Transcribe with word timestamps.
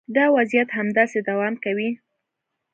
دا 0.15 0.25
وضعیت 0.35 0.69
همداسې 0.77 1.19
دوام 1.29 1.55
کوي. 1.63 1.89